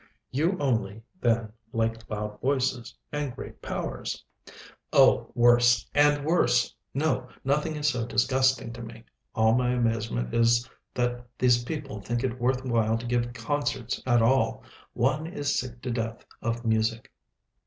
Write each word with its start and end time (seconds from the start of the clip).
"You 0.31 0.57
only, 0.59 1.03
then, 1.19 1.53
like 1.73 2.09
loud 2.09 2.41
voices, 2.41 2.95
and 3.11 3.35
great 3.35 3.61
powers?" 3.61 4.23
"Oh, 4.91 5.31
worse 5.35 5.87
and 5.93 6.25
worse! 6.25 6.73
no, 6.95 7.29
nothing 7.43 7.75
is 7.75 7.89
so 7.89 8.07
disgusting 8.07 8.73
to 8.73 8.81
me. 8.81 9.03
All 9.35 9.53
my 9.53 9.73
amazement 9.73 10.33
is 10.33 10.67
that 10.95 11.27
these 11.37 11.63
people 11.65 12.01
think 12.01 12.23
it 12.23 12.41
worth 12.41 12.65
while 12.65 12.97
to 12.97 13.05
give 13.05 13.31
concerts 13.33 14.01
at 14.07 14.23
all 14.23 14.63
one 14.93 15.27
is 15.27 15.55
sick 15.59 15.83
to 15.83 15.91
death 15.91 16.25
of 16.41 16.65
music." 16.65 17.11